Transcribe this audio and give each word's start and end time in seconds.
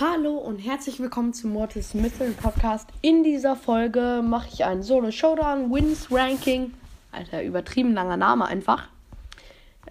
Hallo 0.00 0.36
und 0.36 0.58
herzlich 0.58 0.98
willkommen 0.98 1.32
zum 1.32 1.52
Mortis 1.52 1.94
Mystery 1.94 2.32
Podcast. 2.32 2.88
In 3.02 3.22
dieser 3.22 3.54
Folge 3.54 4.20
mache 4.26 4.48
ich 4.52 4.64
einen 4.64 4.82
Solo 4.82 5.12
Showdown 5.12 5.72
Wins 5.72 6.10
Ranking. 6.10 6.74
Alter, 7.12 7.44
übertrieben 7.44 7.94
langer 7.94 8.16
Name 8.16 8.46
einfach. 8.46 8.88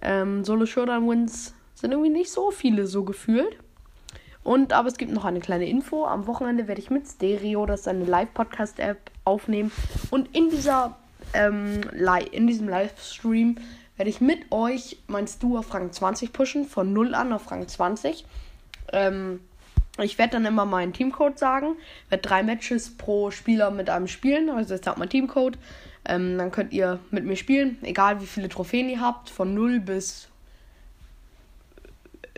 Ähm, 0.01 0.43
Solo 0.43 0.65
Showdown 0.65 1.09
Wins 1.09 1.53
sind 1.75 1.91
irgendwie 1.91 2.09
nicht 2.09 2.29
so 2.29 2.51
viele 2.51 2.87
so 2.87 3.03
gefühlt. 3.03 3.57
Und 4.43 4.73
aber 4.73 4.87
es 4.87 4.97
gibt 4.97 5.11
noch 5.11 5.25
eine 5.25 5.39
kleine 5.39 5.67
Info. 5.67 6.05
Am 6.05 6.25
Wochenende 6.27 6.67
werde 6.67 6.81
ich 6.81 6.89
mit 6.89 7.07
Stereo, 7.07 7.65
das 7.65 7.81
ist 7.81 7.87
eine 7.87 8.05
Live-Podcast-App, 8.05 8.97
aufnehmen. 9.23 9.71
Und 10.09 10.35
in 10.35 10.49
dieser 10.49 10.97
ähm, 11.33 11.81
in 12.31 12.47
diesem 12.47 12.67
Livestream 12.67 13.57
werde 13.97 14.09
ich 14.09 14.19
mit 14.19 14.51
euch 14.51 14.97
mein 15.07 15.27
Stu 15.27 15.57
auf 15.57 15.73
Rang 15.73 15.91
20 15.91 16.33
pushen, 16.33 16.65
von 16.65 16.91
0 16.91 17.13
an 17.13 17.31
auf 17.33 17.51
Rang 17.51 17.67
20. 17.67 18.25
Ähm, 18.91 19.39
ich 19.99 20.17
werde 20.17 20.33
dann 20.33 20.45
immer 20.45 20.65
meinen 20.65 20.93
Teamcode 20.93 21.37
sagen. 21.37 21.75
Werde 22.09 22.27
drei 22.27 22.43
Matches 22.43 22.97
pro 22.97 23.29
Spieler 23.29 23.69
mit 23.71 23.89
einem 23.89 24.07
spielen. 24.07 24.49
Also 24.49 24.75
ich 24.75 24.83
sage 24.83 24.99
mein 24.99 25.09
Teamcode. 25.09 25.57
Ähm, 26.05 26.37
dann 26.37 26.51
könnt 26.51 26.73
ihr 26.73 26.99
mit 27.11 27.25
mir 27.25 27.35
spielen, 27.35 27.77
egal 27.83 28.21
wie 28.21 28.25
viele 28.25 28.49
Trophäen 28.49 28.89
ihr 28.89 29.01
habt, 29.01 29.29
von 29.29 29.53
0 29.53 29.81
bis 29.81 30.30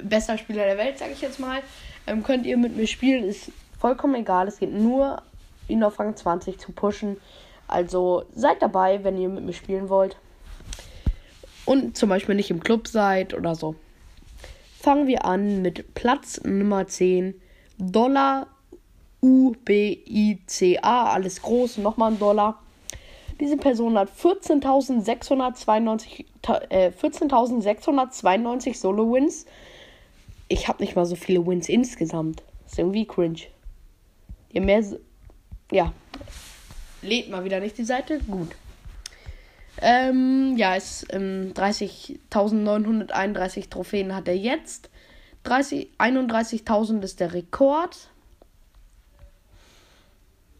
bester 0.01 0.37
Spieler 0.37 0.65
der 0.65 0.77
Welt, 0.77 0.97
sage 0.97 1.13
ich 1.13 1.21
jetzt 1.21 1.39
mal. 1.39 1.61
Ähm, 2.07 2.23
könnt 2.23 2.45
ihr 2.45 2.57
mit 2.57 2.75
mir 2.75 2.87
spielen, 2.87 3.23
ist 3.23 3.51
vollkommen 3.79 4.15
egal. 4.15 4.47
Es 4.47 4.59
geht 4.59 4.73
nur, 4.73 5.21
ihn 5.67 5.83
auf 5.83 5.99
Rang 5.99 6.15
20 6.15 6.59
zu 6.59 6.71
pushen. 6.71 7.17
Also 7.67 8.25
seid 8.33 8.61
dabei, 8.61 9.03
wenn 9.03 9.17
ihr 9.17 9.29
mit 9.29 9.43
mir 9.43 9.53
spielen 9.53 9.89
wollt. 9.89 10.17
Und 11.65 11.97
zum 11.97 12.09
Beispiel 12.09 12.35
nicht 12.35 12.51
im 12.51 12.59
Club 12.59 12.87
seid 12.87 13.33
oder 13.33 13.55
so. 13.55 13.75
Fangen 14.79 15.07
wir 15.07 15.25
an 15.25 15.61
mit 15.61 15.93
Platz 15.93 16.41
Nummer 16.43 16.87
10. 16.87 17.35
Dollar 17.77 18.47
U-B-I-C-A. 19.21 21.13
Alles 21.13 21.41
groß. 21.41 21.77
Nochmal 21.77 22.11
ein 22.11 22.19
Dollar. 22.19 22.59
Diese 23.39 23.57
Person 23.57 23.97
hat 23.97 24.09
14.692 24.11 26.25
äh, 26.69 26.91
14 26.91 27.29
Solo-Wins. 28.73 29.45
Ich 30.53 30.67
habe 30.67 30.83
nicht 30.83 30.95
mal 30.95 31.07
so 31.07 31.15
viele 31.15 31.47
Wins 31.47 31.67
insgesamt. 31.67 32.43
ist 32.67 32.77
irgendwie 32.77 33.07
cringe. 33.07 33.39
Je 34.51 34.59
mehr. 34.59 34.83
Ja, 35.71 35.91
lädt 37.01 37.31
mal 37.31 37.43
wieder 37.43 37.59
nicht 37.59 37.75
die 37.79 37.83
Seite. 37.83 38.19
Gut. 38.19 38.49
Ähm, 39.81 40.53
ja, 40.55 40.75
es 40.75 41.07
ähm, 41.09 41.55
30.931 41.55 43.71
Trophäen 43.71 44.13
hat 44.13 44.27
er 44.27 44.37
jetzt. 44.37 44.91
31.000 45.43 47.01
ist 47.01 47.19
der 47.19 47.33
Rekord. 47.33 48.11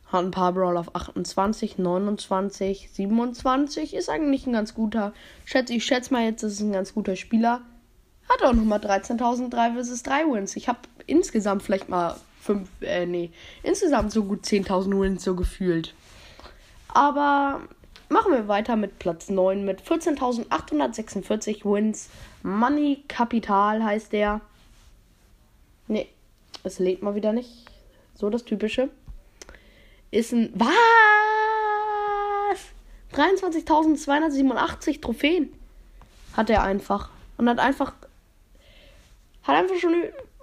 Hat 0.07 0.25
ein 0.25 0.31
paar 0.31 0.53
Brawl 0.53 0.77
auf 0.77 0.95
28, 0.95 1.77
29, 1.77 2.89
27. 2.91 3.93
Ist 3.93 4.09
eigentlich 4.09 4.47
ein 4.47 4.53
ganz 4.53 4.73
guter. 4.73 5.13
Schätze, 5.45 5.75
ich 5.75 5.85
schätze 5.85 6.11
mal 6.11 6.25
jetzt, 6.25 6.41
ist 6.41 6.61
ein 6.61 6.71
ganz 6.71 6.95
guter 6.95 7.15
Spieler. 7.15 7.61
Hat 8.33 8.43
auch 8.43 8.53
nochmal 8.53 8.79
13.003 8.79 9.81
vs 9.81 10.03
3 10.03 10.25
Wins. 10.31 10.55
Ich 10.55 10.67
habe 10.67 10.79
insgesamt 11.05 11.63
vielleicht 11.63 11.89
mal 11.89 12.15
5, 12.41 12.67
äh, 12.81 13.05
nee, 13.05 13.31
insgesamt 13.61 14.11
so 14.11 14.23
gut 14.23 14.43
10.000 14.45 14.99
Wins 14.99 15.23
so 15.23 15.35
gefühlt. 15.35 15.93
Aber 16.87 17.61
machen 18.09 18.31
wir 18.31 18.47
weiter 18.47 18.75
mit 18.75 18.99
Platz 18.99 19.29
9 19.29 19.65
mit 19.65 19.81
14.846 19.81 21.63
Wins. 21.65 22.09
Money 22.43 23.03
Kapital 23.07 23.83
heißt 23.83 24.13
der. 24.13 24.41
Ne, 25.87 26.07
es 26.63 26.79
lädt 26.79 27.01
mal 27.01 27.15
wieder 27.15 27.33
nicht. 27.33 27.49
So 28.15 28.29
das 28.29 28.45
typische. 28.45 28.89
Ist 30.11 30.31
ein. 30.33 30.53
Was? 30.53 30.69
23.287 33.13 35.01
Trophäen 35.01 35.53
hat 36.35 36.49
er 36.49 36.63
einfach. 36.63 37.09
Und 37.37 37.49
hat 37.49 37.59
einfach. 37.59 37.93
Hat 39.43 39.55
einfach 39.55 39.77
schon. 39.77 39.95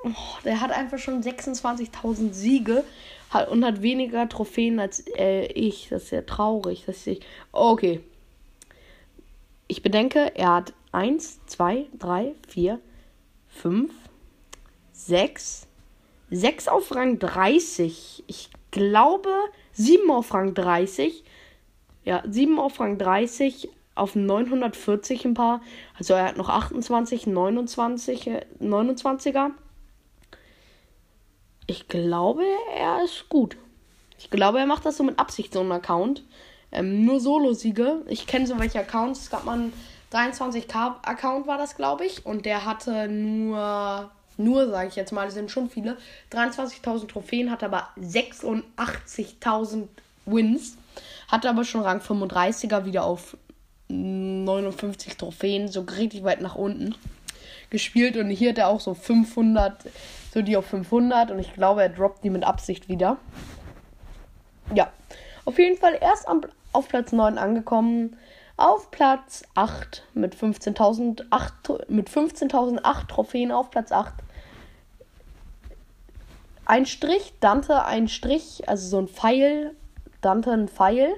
Oh, 0.02 0.38
der 0.44 0.60
hat 0.60 0.70
einfach 0.70 0.98
schon 0.98 1.22
26.000 1.22 2.32
Siege 2.32 2.84
hat, 3.28 3.50
und 3.50 3.64
hat 3.64 3.82
weniger 3.82 4.28
Trophäen 4.28 4.80
als 4.80 5.04
äh, 5.16 5.46
ich. 5.46 5.88
Das 5.90 6.04
ist 6.04 6.10
ja 6.10 6.22
traurig. 6.22 6.84
Das 6.86 7.06
ist 7.06 7.22
okay. 7.52 8.00
Ich 9.68 9.82
bedenke, 9.82 10.32
er 10.34 10.54
hat 10.54 10.72
1, 10.92 11.46
2, 11.46 11.86
3, 11.98 12.34
4, 12.48 12.80
5, 13.48 13.92
6, 14.92 15.66
6 16.30 16.68
auf 16.68 16.94
Rang 16.94 17.18
30. 17.18 18.24
Ich 18.26 18.50
glaube 18.70 19.30
7 19.72 20.10
auf 20.10 20.32
Rang 20.34 20.54
30. 20.54 21.24
Ja, 22.04 22.22
7 22.28 22.58
auf 22.58 22.80
Rang 22.80 22.98
30 22.98 23.68
auf 23.94 24.14
940 24.14 25.24
ein 25.24 25.34
paar. 25.34 25.60
Also 25.98 26.14
er 26.14 26.24
hat 26.24 26.36
noch 26.36 26.48
28, 26.48 27.26
29, 27.26 28.30
29er. 28.60 29.50
Ich 31.66 31.88
glaube, 31.88 32.44
er 32.76 33.04
ist 33.04 33.28
gut. 33.28 33.56
Ich 34.18 34.30
glaube, 34.30 34.58
er 34.58 34.66
macht 34.66 34.84
das 34.84 34.96
so 34.96 35.02
mit 35.02 35.18
Absicht, 35.18 35.52
so 35.52 35.60
ein 35.60 35.72
Account. 35.72 36.24
Ähm, 36.72 37.04
nur 37.04 37.20
Solo-Siege. 37.20 38.02
Ich 38.08 38.26
kenne 38.26 38.46
so 38.46 38.58
welche 38.58 38.80
Accounts. 38.80 39.20
Es 39.20 39.30
gab 39.30 39.44
mal 39.44 39.54
einen 39.54 39.72
23k-Account, 40.12 41.46
war 41.46 41.58
das, 41.58 41.76
glaube 41.76 42.04
ich. 42.04 42.26
Und 42.26 42.44
der 42.46 42.64
hatte 42.64 43.08
nur, 43.08 44.10
nur 44.36 44.68
sage 44.68 44.88
ich 44.88 44.96
jetzt 44.96 45.12
mal, 45.12 45.28
es 45.28 45.34
sind 45.34 45.50
schon 45.50 45.70
viele, 45.70 45.96
23.000 46.32 47.08
Trophäen, 47.08 47.50
hat 47.50 47.62
aber 47.62 47.88
86.000 48.00 49.88
Wins. 50.26 50.76
Hatte 51.28 51.48
aber 51.48 51.64
schon 51.64 51.82
Rang 51.82 52.00
35er 52.00 52.84
wieder 52.84 53.04
auf 53.04 53.36
59 53.90 55.16
Trophäen, 55.16 55.68
so 55.68 55.80
richtig 55.80 56.24
weit 56.24 56.40
nach 56.40 56.54
unten 56.54 56.94
gespielt. 57.70 58.16
Und 58.16 58.30
hier 58.30 58.50
hat 58.50 58.58
er 58.58 58.68
auch 58.68 58.80
so 58.80 58.94
500 58.94 59.84
so 60.32 60.42
die 60.42 60.56
auf 60.56 60.66
500 60.66 61.30
und 61.30 61.38
ich 61.38 61.54
glaube, 61.54 61.82
er 61.82 61.88
droppt 61.88 62.24
die 62.24 62.30
mit 62.30 62.44
Absicht 62.44 62.88
wieder. 62.88 63.16
Ja, 64.74 64.92
auf 65.44 65.58
jeden 65.58 65.76
Fall 65.76 65.98
erst 66.00 66.28
am, 66.28 66.42
auf 66.72 66.88
Platz 66.88 67.12
9 67.12 67.38
angekommen. 67.38 68.16
Auf 68.56 68.90
Platz 68.90 69.42
8 69.54 70.04
mit 70.12 70.36
15.008 70.36 71.90
mit 71.90 72.10
15.008 72.10 73.06
Trophäen 73.08 73.52
auf 73.52 73.70
Platz 73.70 73.90
8. 73.90 74.12
Ein 76.66 76.86
Strich, 76.86 77.32
Dante 77.40 77.84
ein 77.84 78.06
Strich, 78.06 78.68
also 78.68 78.86
so 78.86 78.98
ein 78.98 79.08
Pfeil, 79.08 79.74
Dante 80.20 80.52
ein 80.52 80.68
Pfeil. 80.68 81.16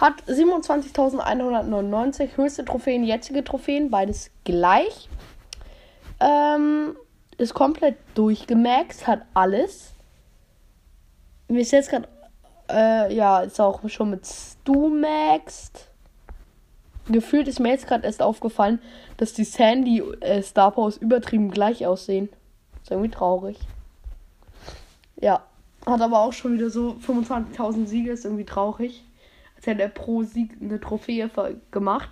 Hat 0.00 0.22
27.199 0.26 2.36
höchste 2.38 2.64
Trophäen, 2.64 3.04
jetzige 3.04 3.44
Trophäen, 3.44 3.90
beides 3.90 4.30
gleich. 4.44 5.10
Ähm, 6.20 6.96
ist 7.36 7.52
komplett 7.52 7.98
durchgemaxt, 8.14 9.06
hat 9.06 9.26
alles. 9.34 9.92
Mir 11.48 11.60
ist 11.60 11.72
jetzt 11.72 11.90
gerade, 11.90 12.08
äh, 12.70 13.14
ja, 13.14 13.40
ist 13.40 13.60
auch 13.60 13.86
schon 13.90 14.08
mit 14.08 14.26
Stu 14.26 14.88
maxed. 14.88 15.88
Gefühlt 17.08 17.46
ist 17.46 17.60
mir 17.60 17.68
jetzt 17.68 17.86
gerade 17.86 18.06
erst 18.06 18.22
aufgefallen, 18.22 18.80
dass 19.18 19.34
die 19.34 19.44
Sandy 19.44 20.00
äh, 20.20 20.42
Star 20.42 20.70
Powers 20.70 20.96
übertrieben 20.96 21.50
gleich 21.50 21.86
aussehen. 21.86 22.30
Ist 22.82 22.90
irgendwie 22.90 23.10
traurig. 23.10 23.58
Ja, 25.16 25.42
hat 25.84 26.00
aber 26.00 26.20
auch 26.20 26.32
schon 26.32 26.54
wieder 26.54 26.70
so 26.70 26.96
25.000 27.06 27.86
Siege, 27.86 28.12
ist 28.12 28.24
irgendwie 28.24 28.46
traurig. 28.46 29.04
Hätte 29.64 29.82
er 29.82 29.88
pro 29.88 30.22
Sieg 30.22 30.52
eine 30.60 30.80
Trophäe 30.80 31.30
gemacht. 31.70 32.10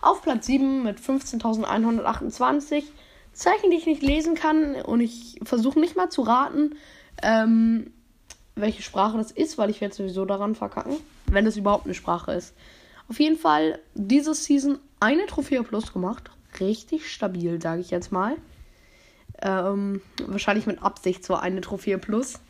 Auf 0.00 0.22
Platz 0.22 0.46
7 0.46 0.82
mit 0.82 0.98
15.128 0.98 2.84
Zeichen, 3.32 3.70
die 3.70 3.76
ich 3.76 3.86
nicht 3.86 4.02
lesen 4.02 4.34
kann. 4.34 4.76
Und 4.76 5.00
ich 5.00 5.38
versuche 5.42 5.78
nicht 5.80 5.96
mal 5.96 6.10
zu 6.10 6.22
raten, 6.22 6.76
ähm, 7.22 7.92
welche 8.54 8.82
Sprache 8.82 9.16
das 9.16 9.30
ist, 9.30 9.58
weil 9.58 9.70
ich 9.70 9.80
werde 9.80 9.94
sowieso 9.94 10.24
daran 10.24 10.54
verkacken, 10.54 10.96
wenn 11.26 11.46
es 11.46 11.56
überhaupt 11.56 11.86
eine 11.86 11.94
Sprache 11.94 12.32
ist. 12.32 12.54
Auf 13.08 13.20
jeden 13.20 13.38
Fall 13.38 13.78
diese 13.94 14.34
Season 14.34 14.78
eine 15.00 15.26
Trophäe 15.26 15.62
plus 15.62 15.92
gemacht. 15.92 16.30
Richtig 16.60 17.10
stabil, 17.10 17.60
sage 17.60 17.80
ich 17.80 17.90
jetzt 17.90 18.12
mal. 18.12 18.36
Ähm, 19.40 20.00
wahrscheinlich 20.26 20.66
mit 20.66 20.82
Absicht 20.82 21.24
so 21.24 21.34
eine 21.34 21.60
Trophäe 21.60 21.98
plus. 21.98 22.40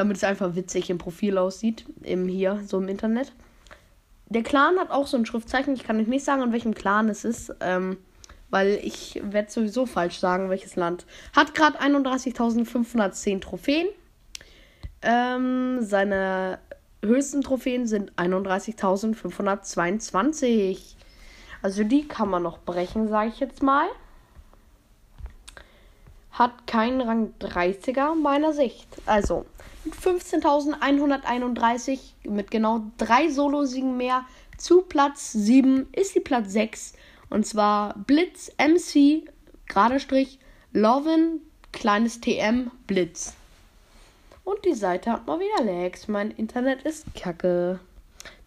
Damit 0.00 0.16
es 0.16 0.24
einfach 0.24 0.54
witzig 0.54 0.88
im 0.88 0.96
Profil 0.96 1.36
aussieht. 1.36 1.84
Im 2.00 2.26
hier, 2.26 2.62
so 2.66 2.78
im 2.78 2.88
Internet. 2.88 3.34
Der 4.30 4.42
Clan 4.42 4.78
hat 4.78 4.90
auch 4.90 5.06
so 5.06 5.18
ein 5.18 5.26
Schriftzeichen. 5.26 5.74
Ich 5.74 5.84
kann 5.84 6.00
euch 6.00 6.06
nicht 6.06 6.24
sagen, 6.24 6.40
an 6.40 6.52
welchem 6.52 6.72
Clan 6.72 7.10
es 7.10 7.26
ist. 7.26 7.54
Ähm, 7.60 7.98
weil 8.48 8.80
ich 8.82 9.20
werde 9.22 9.50
sowieso 9.50 9.84
falsch 9.84 10.18
sagen, 10.18 10.48
welches 10.48 10.74
Land. 10.74 11.04
Hat 11.36 11.54
gerade 11.54 11.82
31.510 11.82 13.42
Trophäen. 13.42 13.88
Ähm, 15.02 15.80
seine 15.82 16.60
höchsten 17.04 17.42
Trophäen 17.42 17.86
sind 17.86 18.14
31.522. 18.14 20.94
Also 21.60 21.84
die 21.84 22.08
kann 22.08 22.30
man 22.30 22.42
noch 22.42 22.60
brechen, 22.60 23.08
sage 23.08 23.28
ich 23.28 23.40
jetzt 23.40 23.62
mal. 23.62 23.84
Hat 26.40 26.66
keinen 26.66 27.00
Rang 27.02 27.34
30er 27.38 28.14
meiner 28.14 28.54
Sicht. 28.54 28.88
Also 29.04 29.44
mit 29.84 29.94
15.131 29.94 31.98
mit 32.24 32.50
genau 32.50 32.84
drei 32.96 33.28
Solo-Siegen 33.28 33.98
mehr 33.98 34.24
zu 34.56 34.80
Platz 34.80 35.32
7 35.32 35.88
ist 35.92 36.14
die 36.14 36.20
Platz 36.20 36.52
6. 36.52 36.94
Und 37.28 37.46
zwar 37.46 37.94
Blitz 38.06 38.50
MC, 38.56 39.28
gerade 39.68 40.00
Strich, 40.00 40.38
Lovin, 40.72 41.42
kleines 41.72 42.22
TM, 42.22 42.70
Blitz. 42.86 43.34
Und 44.42 44.64
die 44.64 44.72
Seite 44.72 45.12
hat 45.12 45.26
mal 45.26 45.40
wieder 45.40 45.62
Lags. 45.62 46.08
Mein 46.08 46.30
Internet 46.30 46.84
ist 46.84 47.04
kacke. 47.14 47.80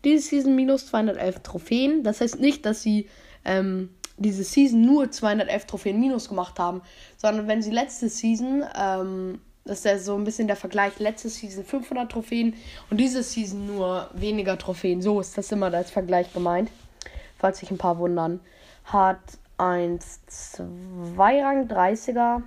Diese 0.03 0.29
Season 0.29 0.55
minus 0.55 0.87
211 0.87 1.43
Trophäen. 1.43 2.03
Das 2.03 2.21
heißt 2.21 2.39
nicht, 2.39 2.65
dass 2.65 2.81
sie 2.81 3.07
ähm, 3.45 3.89
diese 4.17 4.43
Season 4.43 4.81
nur 4.81 5.11
211 5.11 5.65
Trophäen 5.65 5.99
minus 5.99 6.29
gemacht 6.29 6.59
haben, 6.59 6.81
sondern 7.17 7.47
wenn 7.47 7.61
sie 7.61 7.71
letzte 7.71 8.09
Season, 8.09 8.63
ähm, 8.77 9.41
das 9.65 9.79
ist 9.79 9.85
ja 9.85 9.97
so 9.97 10.15
ein 10.15 10.23
bisschen 10.23 10.47
der 10.47 10.55
Vergleich, 10.55 10.99
letzte 10.99 11.29
Season 11.29 11.63
500 11.63 12.11
Trophäen 12.11 12.55
und 12.89 12.97
diese 12.97 13.23
Season 13.23 13.65
nur 13.65 14.09
weniger 14.13 14.57
Trophäen. 14.57 15.01
So 15.01 15.19
ist 15.19 15.37
das 15.37 15.51
immer 15.51 15.73
als 15.73 15.91
Vergleich 15.91 16.31
gemeint. 16.33 16.69
Falls 17.37 17.59
sich 17.59 17.71
ein 17.71 17.77
paar 17.77 17.97
wundern. 17.97 18.39
Hat 18.85 19.19
1, 19.57 20.21
2 20.27 21.43
Rang 21.43 21.67
30er 21.67 22.41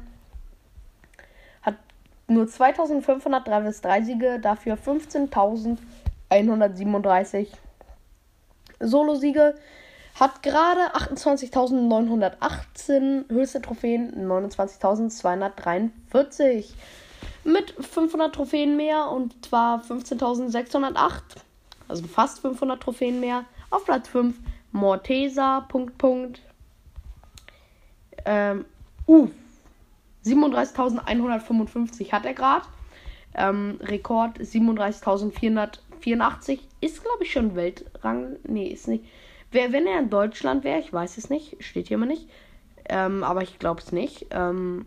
nur 2.28 2.48
2500 2.48 3.46
3 3.46 3.70
vs 3.70 3.82
3 3.82 4.02
Siege, 4.02 4.40
dafür 4.40 4.76
15.137 4.76 7.46
Solo-Siege. 8.80 9.54
Hat 10.18 10.42
gerade 10.42 10.96
28.918 10.96 13.28
höchste 13.28 13.60
Trophäen, 13.60 14.26
29.243. 14.26 16.72
Mit 17.44 17.74
500 17.78 18.34
Trophäen 18.34 18.78
mehr 18.78 19.10
und 19.10 19.44
zwar 19.44 19.82
15.608. 19.82 21.20
Also 21.86 22.06
fast 22.06 22.40
500 22.40 22.82
Trophäen 22.82 23.20
mehr. 23.20 23.44
Auf 23.68 23.84
Platz 23.84 24.08
5 24.08 24.38
Mortesa, 24.72 25.66
Punkt, 25.68 25.98
Punkt. 25.98 26.40
Ähm, 28.24 28.64
uh, 29.06 29.28
37.155 30.24 32.12
hat 32.12 32.24
er 32.24 32.32
gerade. 32.32 32.64
Ähm, 33.34 33.78
Rekord 33.82 34.38
37.484 34.38 36.60
ist, 36.80 37.02
glaube 37.02 37.24
ich, 37.24 37.32
schon 37.32 37.54
Weltrang. 37.54 38.36
Nee, 38.44 38.68
ist 38.68 38.88
nicht. 38.88 39.04
Wenn 39.56 39.86
er 39.86 40.00
in 40.00 40.10
Deutschland 40.10 40.64
wäre, 40.64 40.80
ich 40.80 40.92
weiß 40.92 41.16
es 41.16 41.30
nicht, 41.30 41.56
steht 41.64 41.88
hier 41.88 41.94
immer 41.96 42.04
nicht. 42.04 42.28
Ähm, 42.90 43.24
aber 43.24 43.42
ich 43.42 43.58
glaube 43.58 43.80
es 43.80 43.90
nicht. 43.90 44.26
Ähm, 44.30 44.84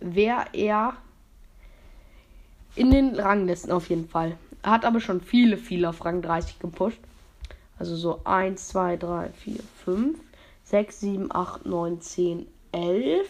wäre 0.00 0.44
er 0.52 0.94
in 2.76 2.92
den 2.92 3.18
Ranglisten 3.18 3.72
auf 3.72 3.88
jeden 3.88 4.08
Fall. 4.08 4.36
Hat 4.62 4.84
aber 4.84 5.00
schon 5.00 5.20
viele, 5.20 5.56
viele 5.56 5.88
auf 5.88 6.04
Rang 6.04 6.22
30 6.22 6.60
gepusht. 6.60 7.00
Also 7.76 7.96
so 7.96 8.20
1, 8.22 8.68
2, 8.68 8.98
3, 8.98 9.28
4, 9.30 9.56
5, 9.84 10.20
6, 10.62 11.00
7, 11.00 11.34
8, 11.34 11.66
9, 11.66 12.00
10, 12.00 12.46
11. 12.70 13.28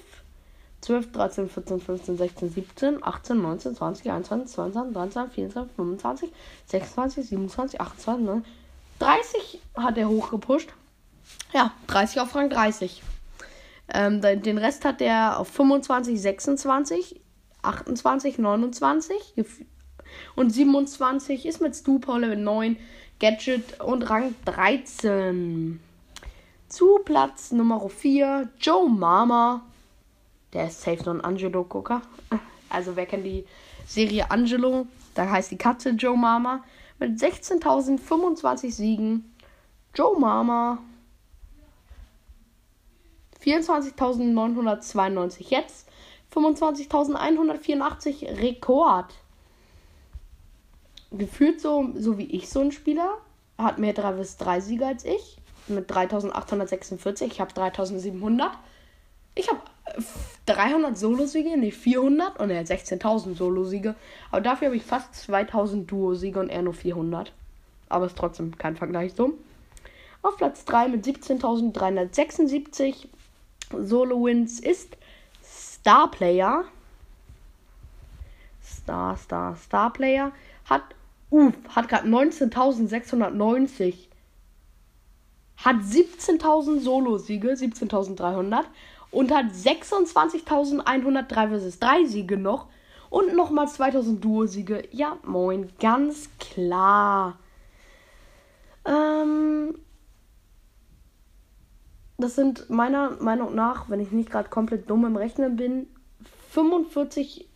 12, 0.82 1.12
13, 1.12 1.48
14, 1.48 1.80
15, 1.80 2.16
16, 2.18 2.50
17, 2.50 3.04
18, 3.04 3.40
19, 3.40 3.74
20, 3.76 4.10
21, 4.10 4.54
22, 4.54 4.92
23, 4.92 5.34
24, 5.34 5.76
25, 5.76 6.32
26, 6.66 7.28
27, 7.28 7.80
28, 7.80 8.26
29, 8.26 8.61
30 9.02 9.60
hat 9.74 9.98
er 9.98 10.08
hochgepusht. 10.08 10.72
Ja, 11.52 11.72
30 11.88 12.20
auf 12.20 12.34
Rang 12.34 12.50
30. 12.50 13.02
Ähm, 13.92 14.20
den 14.20 14.58
Rest 14.58 14.84
hat 14.84 15.00
er 15.00 15.38
auf 15.38 15.48
25, 15.48 16.20
26, 16.20 17.20
28, 17.62 18.38
29 18.38 19.16
und 20.34 20.50
27 20.50 21.46
ist 21.46 21.60
mit 21.60 21.74
Stu 21.74 21.98
Paul 21.98 22.20
Level 22.20 22.36
9, 22.36 22.76
Gadget 23.18 23.80
und 23.80 24.08
Rang 24.08 24.34
13. 24.44 25.80
Zu 26.68 27.00
Platz 27.04 27.52
Nummer 27.52 27.88
4 27.88 28.48
Joe 28.58 28.88
Mama 28.88 29.62
der 30.52 30.66
ist 30.66 30.82
safe 30.82 31.02
so 31.02 31.10
ein 31.10 31.20
Angelo-Gucker. 31.20 32.02
Also 32.68 32.96
wer 32.96 33.06
kennt 33.06 33.24
die 33.24 33.44
Serie 33.86 34.30
Angelo? 34.30 34.86
Da 35.14 35.28
heißt 35.28 35.50
die 35.50 35.58
Katze 35.58 35.90
Joe 35.90 36.16
Mama. 36.16 36.62
Mit 37.02 37.18
16.025 37.18 38.70
Siegen. 38.70 39.34
Joe 39.92 40.16
Mama. 40.20 40.78
24.992 43.44 45.48
jetzt. 45.48 45.88
25.184 46.32 48.40
Rekord. 48.40 49.12
Gefühlt 51.10 51.60
so, 51.60 51.90
so 51.96 52.18
wie 52.18 52.36
ich 52.36 52.48
so 52.48 52.60
ein 52.60 52.70
Spieler. 52.70 53.18
Hat 53.58 53.80
mehr 53.80 53.94
3 53.94 54.12
bis 54.12 54.36
3 54.36 54.60
Siege 54.60 54.86
als 54.86 55.04
ich. 55.04 55.38
Mit 55.66 55.90
3.846. 55.90 57.24
Ich 57.24 57.40
habe 57.40 57.52
3.700. 57.52 58.52
Ich 59.34 59.50
habe 59.50 59.60
300 60.46 60.96
Solo-Siege, 60.96 61.56
nee, 61.56 61.70
400 61.70 62.40
und 62.40 62.50
er 62.50 62.60
hat 62.60 62.66
16.000 62.66 63.36
Solo-Siege. 63.36 63.94
Aber 64.30 64.40
dafür 64.40 64.68
habe 64.68 64.76
ich 64.76 64.82
fast 64.82 65.14
2000 65.14 65.90
Duo-Siege 65.90 66.40
und 66.40 66.48
er 66.48 66.62
nur 66.62 66.74
400. 66.74 67.32
Aber 67.88 68.06
ist 68.06 68.16
trotzdem 68.16 68.56
kein 68.58 68.76
Vergleich 68.76 69.12
so. 69.14 69.34
Auf 70.22 70.36
Platz 70.36 70.64
3 70.64 70.88
mit 70.88 71.04
17.376 71.04 73.08
Solo-Wins 73.72 74.60
ist 74.60 74.96
Star 75.42 76.10
Player. 76.10 76.64
Star, 78.62 79.16
Star, 79.16 79.56
Star 79.56 79.92
Player. 79.92 80.32
Hat, 80.64 80.82
uff, 81.30 81.54
hat 81.68 81.88
gerade 81.88 82.08
19.690. 82.08 83.94
Hat 85.56 85.76
17.000 85.76 86.80
Solo-Siege, 86.80 87.52
17.300 87.52 88.64
und 89.12 89.32
hat 89.32 89.46
26.103 89.46 91.58
vs 91.58 91.78
3 91.78 92.04
Siege 92.06 92.36
noch 92.36 92.66
und 93.10 93.36
nochmal 93.36 93.68
2000 93.68 94.24
Duo-Siege. 94.24 94.88
Ja, 94.90 95.18
moin, 95.22 95.68
ganz 95.78 96.28
klar. 96.40 97.38
Ähm, 98.84 99.76
das 102.18 102.34
sind 102.34 102.68
meiner 102.70 103.10
Meinung 103.20 103.54
nach, 103.54 103.88
wenn 103.90 104.00
ich 104.00 104.10
nicht 104.10 104.30
gerade 104.30 104.48
komplett 104.48 104.88
dumm 104.88 105.04
im 105.04 105.16
Rechnen 105.16 105.56
bin, 105.56 105.86
45. 106.50 107.46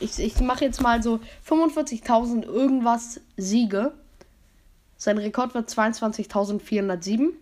Ich, 0.00 0.18
ich 0.18 0.40
mache 0.40 0.64
jetzt 0.64 0.82
mal 0.82 1.02
so 1.02 1.20
45.000 1.48 2.44
irgendwas 2.44 3.20
Siege. 3.36 3.92
Sein 4.96 5.18
Rekord 5.18 5.54
wird 5.54 5.68
22.407 5.68 7.34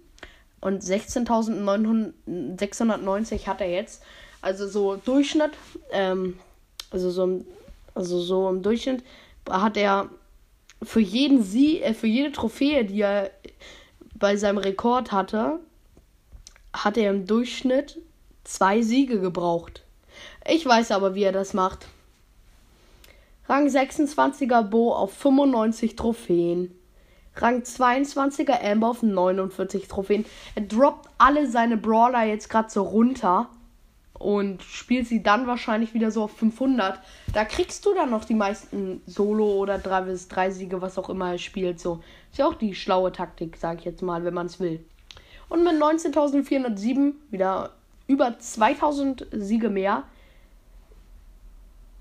und 0.63 0.83
16.690 0.83 3.47
hat 3.47 3.61
er 3.61 3.71
jetzt. 3.71 4.03
Also 4.41 4.67
so 4.67 4.97
Durchschnitt, 4.97 5.53
ähm, 5.91 6.39
also 6.91 7.11
so, 7.11 7.45
also 7.95 8.19
so 8.21 8.49
im 8.49 8.63
Durchschnitt 8.63 9.05
hat 9.51 9.77
er 9.77 10.09
für 10.83 11.01
jeden 11.01 11.43
Sie 11.43 11.83
äh, 11.83 11.93
für 11.95 12.07
jede 12.07 12.31
Trophäe, 12.33 12.85
die 12.85 13.03
er 13.03 13.31
bei 14.15 14.37
seinem 14.37 14.59
Rekord 14.59 15.11
hatte, 15.13 15.59
hat 16.73 16.97
er 16.97 17.11
im 17.11 17.27
Durchschnitt 17.27 17.99
zwei 18.45 18.83
Siege 18.83 19.21
gebraucht. 19.21 19.83
Ich 20.49 20.65
weiß 20.65 20.93
aber, 20.93 21.15
wie 21.15 21.25
er 21.25 21.33
das 21.33 21.53
macht. 21.55 21.89
Rang 23.49 23.67
26er 23.69 24.63
Bo 24.63 24.93
auf 24.93 25.13
95 25.13 25.97
Trophäen. 25.97 26.73
Rang 27.37 27.63
22er 27.63 28.63
Amber 28.63 28.89
auf 28.89 29.03
49 29.03 29.89
Trophäen. 29.89 30.25
Er 30.55 30.63
droppt 30.63 31.09
alle 31.19 31.49
seine 31.49 31.77
Brawler 31.77 32.25
jetzt 32.25 32.51
gerade 32.51 32.71
so 32.71 32.83
runter 32.83 33.49
und 34.23 34.63
spielt 34.63 35.09
sie 35.09 35.23
dann 35.23 35.47
wahrscheinlich 35.47 35.95
wieder 35.95 36.11
so 36.11 36.25
auf 36.25 36.37
500. 36.37 37.01
Da 37.33 37.45
kriegst 37.45 37.87
du 37.87 37.95
dann 37.95 38.11
noch 38.11 38.25
die 38.25 38.35
meisten 38.35 39.03
Solo- 39.07 39.57
oder 39.59 39.79
3 39.79 40.03
bis 40.03 40.29
3 40.29 40.51
Siege, 40.51 40.83
was 40.83 40.99
auch 40.99 41.09
immer 41.11 41.33
er 41.33 41.39
spielt. 41.39 41.81
So 41.81 42.03
ist 42.31 42.39
ja 42.39 42.47
auch 42.47 42.55
die 42.55 42.75
schlaue 42.75 43.11
Taktik, 43.13 43.57
sag 43.57 43.79
ich 43.81 43.85
jetzt 43.85 44.03
mal, 44.03 44.25
wenn 44.25 44.35
man 44.35 44.47
es 44.47 44.61
will. 44.61 44.85
Und 45.49 45.65
mit 45.65 45.75
19.407 45.75 47.15
wieder 47.31 47.71
über 48.07 48.39
2000 48.39 49.27
Siege 49.33 49.71
mehr. 49.71 50.05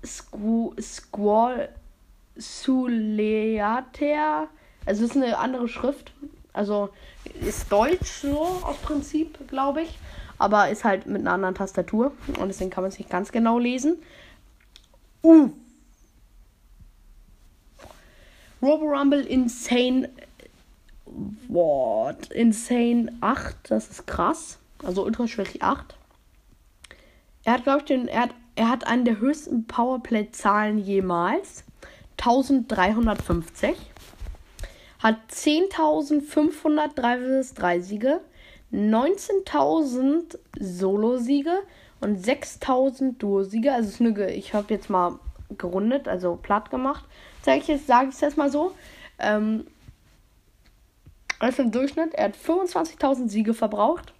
Squ 0.04 0.74
Squall 0.80 1.68
Suleater 2.36 3.88
also 4.86 5.04
es 5.04 5.10
ist 5.10 5.16
eine 5.16 5.38
andere 5.38 5.68
Schrift. 5.68 6.12
Also 6.52 6.90
ist 7.40 7.70
Deutsch 7.72 8.22
so 8.22 8.38
aus 8.62 8.76
Prinzip, 8.78 9.48
glaube 9.48 9.82
ich. 9.82 9.98
aber 10.38 10.70
ist 10.70 10.84
halt 10.84 11.06
mit 11.06 11.20
einer 11.20 11.32
anderen 11.32 11.54
Tastatur 11.54 12.12
und 12.40 12.48
deswegen 12.48 12.70
kann 12.70 12.82
man 12.82 12.90
es 12.90 12.98
nicht 12.98 13.10
ganz 13.10 13.30
genau 13.30 13.58
lesen. 13.58 13.96
Uh. 15.22 15.50
Robo 18.60 18.86
Rumble 18.86 19.20
Insane. 19.20 20.10
What? 21.48 22.32
Insane 22.32 23.12
8, 23.20 23.56
das 23.70 23.88
ist 23.88 24.06
krass. 24.06 24.58
Also 24.82 25.04
ultra 25.04 25.28
schwierig 25.28 25.62
8. 25.62 25.94
Er 27.44 27.54
hat, 27.54 27.62
glaube 27.64 27.80
ich, 27.80 27.84
den, 27.84 28.08
er 28.08 28.22
hat, 28.22 28.30
er 28.56 28.68
hat 28.68 28.86
einen 28.86 29.04
der 29.04 29.18
höchsten 29.18 29.66
Powerplay-Zahlen 29.66 30.78
jemals. 30.78 31.64
1350. 32.18 33.74
Hat 35.02 35.16
10.503 35.32 37.54
3 37.54 37.80
Siege, 37.80 38.20
19.000 38.72 40.38
Solo-Siege 40.60 41.62
und 42.00 42.24
6.000 42.24 43.18
Duo-Siege. 43.18 43.72
Also, 43.72 43.88
ist 43.88 44.00
eine, 44.00 44.32
ich 44.32 44.54
habe 44.54 44.72
jetzt 44.72 44.90
mal 44.90 45.18
gerundet, 45.58 46.06
also 46.06 46.36
platt 46.36 46.70
gemacht. 46.70 47.04
Sage 47.42 47.58
ich 47.58 47.66
jetzt, 47.66 47.88
sage 47.88 48.10
ich 48.10 48.14
es 48.14 48.20
jetzt 48.20 48.36
mal 48.36 48.50
so. 48.50 48.76
Ähm, 49.18 49.66
also 51.40 51.62
im 51.62 51.72
Durchschnitt, 51.72 52.14
er 52.14 52.26
hat 52.26 52.36
25.000 52.36 53.28
Siege 53.28 53.54
verbraucht. 53.54 54.14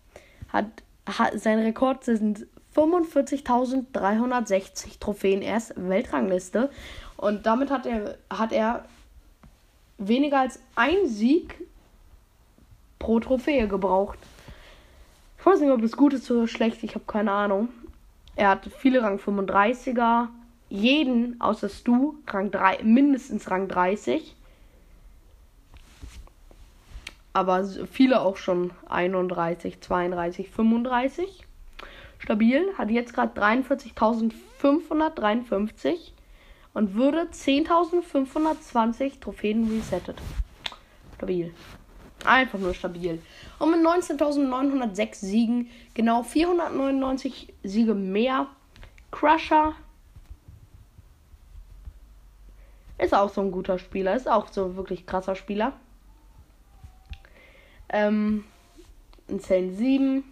Hat, 0.49 0.67
hat, 1.07 1.39
sein 1.39 1.61
Rekord 1.61 2.03
sind 2.05 2.49
45.360 2.75 4.99
Trophäen. 4.99 5.43
Er 5.43 5.59
ist 5.59 5.75
Weltrangliste. 5.77 6.71
Und 7.17 7.47
damit 7.47 7.71
hat 7.71 7.87
er, 7.87 8.19
hat 8.29 8.51
er 8.51 8.85
weniger 10.09 10.41
als 10.41 10.61
ein 10.75 11.07
Sieg 11.07 11.55
pro 12.99 13.21
Trophäe 13.21 13.69
gebraucht. 13.69 14.19
Ich 15.39 15.47
weiß 15.47 15.61
nicht, 15.61 15.71
ob 15.71 15.83
das 15.83 15.97
gut 15.97 16.15
ist 16.15 16.31
oder 16.31 16.47
schlecht. 16.47 16.83
Ich 16.85 16.95
habe 16.95 17.05
keine 17.07 17.33
Ahnung. 17.33 17.69
Er 18.37 18.51
hat 18.51 18.71
viele 18.79 19.03
Rang 19.03 19.19
35er. 19.19 20.29
Jeden 20.69 21.41
außer 21.41 21.69
Stu 21.69 22.15
Rang 22.27 22.51
3, 22.51 22.83
mindestens 22.85 23.51
Rang 23.51 23.69
30. 23.69 24.37
Aber 27.35 27.65
viele 27.65 28.21
auch 28.21 28.37
schon 28.37 28.73
31, 28.89 29.81
32, 29.81 30.51
35 30.51 31.47
stabil, 32.19 32.67
hat 32.79 32.91
jetzt 32.91 33.15
gerade 33.15 33.41
43.553 33.41 36.13
und 36.75 36.95
würde 36.95 37.29
10.520 37.33 39.21
Trophäen 39.21 39.69
resettet. 39.69 40.17
Stabil. 41.17 41.55
Einfach 42.25 42.59
nur 42.59 42.75
stabil. 42.75 43.21
Und 43.59 43.71
mit 43.73 43.81
19.906 43.81 45.15
Siegen, 45.17 45.71
genau 45.95 46.23
499 46.23 47.53
Siege 47.63 47.95
mehr. 47.95 48.47
Crusher 49.11 49.75
ist 52.99 53.15
auch 53.15 53.31
so 53.31 53.41
ein 53.41 53.51
guter 53.51 53.79
Spieler, 53.79 54.15
ist 54.15 54.29
auch 54.29 54.49
so 54.49 54.67
ein 54.67 54.77
wirklich 54.77 55.07
krasser 55.07 55.35
Spieler. 55.35 55.73
Ähm, 57.89 58.45
Insane 59.29 59.73
7, 59.73 60.25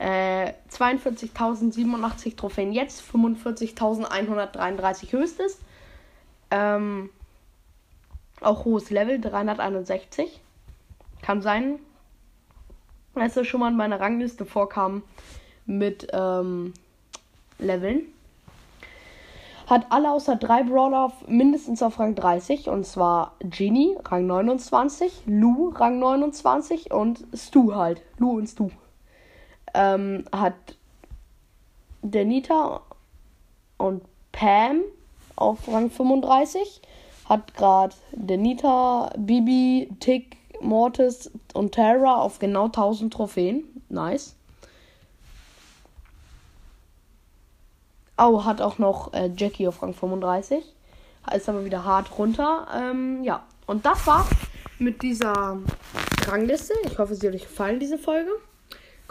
äh, 0.00 0.54
42.087 0.70 2.36
Trophäen 2.36 2.72
jetzt, 2.72 3.02
45.133 3.02 5.12
höchstes. 5.12 5.60
Ähm, 6.50 7.10
auch 8.40 8.64
hohes 8.64 8.88
Level, 8.88 9.20
361. 9.20 10.40
Kann 11.20 11.42
sein, 11.42 11.78
dass 13.14 13.36
er 13.36 13.44
schon 13.44 13.60
mal 13.60 13.70
in 13.70 13.76
meiner 13.76 14.00
Rangliste 14.00 14.46
vorkam 14.46 15.02
mit 15.66 16.08
ähm, 16.14 16.72
Leveln. 17.58 18.04
Hat 19.66 19.88
alle 19.90 20.12
außer 20.12 20.36
drei 20.36 20.62
Brawler 20.62 21.12
mindestens 21.26 21.82
auf 21.82 21.98
Rang 21.98 22.14
30. 22.14 22.70
Und 22.70 22.86
zwar 22.86 23.34
Genie, 23.40 23.98
Rang 24.02 24.26
29, 24.26 25.24
Lou, 25.26 25.68
Rang 25.68 25.98
29 25.98 26.90
und 26.90 27.26
Stu 27.34 27.74
halt. 27.74 28.00
Lou 28.16 28.38
und 28.38 28.46
Stu 28.46 28.70
ähm, 29.74 30.24
hat 30.32 30.54
Denita 32.02 32.80
und 33.78 34.02
Pam 34.32 34.82
auf 35.36 35.68
Rang 35.68 35.90
35. 35.90 36.82
Hat 37.28 37.54
gerade 37.54 37.94
Denita, 38.12 39.12
Bibi, 39.16 39.88
Tick, 40.00 40.36
Mortis 40.60 41.30
und 41.54 41.72
Terra 41.72 42.16
auf 42.16 42.38
genau 42.38 42.66
1000 42.66 43.12
Trophäen. 43.12 43.64
Nice. 43.88 44.36
Oh, 48.18 48.44
hat 48.44 48.60
auch 48.60 48.78
noch 48.78 49.14
äh, 49.14 49.30
Jackie 49.34 49.66
auf 49.66 49.82
Rang 49.82 49.94
35. 49.94 50.62
Ist 51.34 51.48
aber 51.48 51.64
wieder 51.64 51.84
hart 51.84 52.18
runter. 52.18 52.66
Ähm, 52.74 53.22
ja, 53.22 53.44
und 53.66 53.86
das 53.86 54.06
war's 54.06 54.28
mit 54.78 55.02
dieser 55.02 55.58
Rangliste. 56.26 56.74
Ich 56.84 56.98
hoffe, 56.98 57.14
sie 57.14 57.28
hat 57.28 57.34
euch 57.34 57.42
gefallen, 57.42 57.78
diese 57.78 57.98
Folge. 57.98 58.30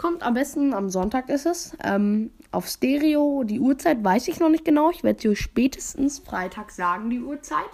Kommt 0.00 0.22
am 0.22 0.32
besten 0.32 0.72
am 0.72 0.88
Sonntag 0.88 1.28
ist 1.28 1.44
es. 1.44 1.76
Ähm, 1.84 2.30
auf 2.52 2.66
Stereo, 2.66 3.44
die 3.44 3.60
Uhrzeit 3.60 4.02
weiß 4.02 4.28
ich 4.28 4.40
noch 4.40 4.48
nicht 4.48 4.64
genau. 4.64 4.90
Ich 4.90 5.04
werde 5.04 5.20
sie 5.20 5.28
euch 5.28 5.40
spätestens 5.40 6.20
Freitag 6.20 6.70
sagen, 6.70 7.10
die 7.10 7.20
Uhrzeit. 7.20 7.68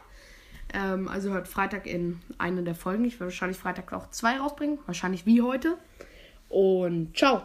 Ähm, 0.75 1.07
also 1.07 1.31
hört 1.31 1.47
Freitag 1.47 1.87
in 1.87 2.19
eine 2.37 2.65
der 2.65 2.75
Folgen. 2.75 3.05
Ich 3.05 3.21
werde 3.21 3.27
wahrscheinlich 3.27 3.59
Freitag 3.59 3.93
auch 3.93 4.11
zwei 4.11 4.39
rausbringen. 4.39 4.81
Wahrscheinlich 4.87 5.25
wie 5.25 5.41
heute. 5.41 5.79
Und 6.49 7.17
ciao. 7.17 7.43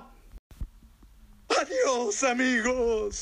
Adios, 1.47 2.23
amigos. 2.23 3.19